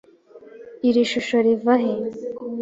[0.87, 1.93] Iri shusho rivahe?